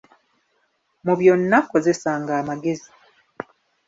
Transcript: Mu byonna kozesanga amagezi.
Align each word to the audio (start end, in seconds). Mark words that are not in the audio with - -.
Mu 1.05 1.13
byonna 1.19 1.57
kozesanga 1.69 2.31
amagezi. 2.41 2.89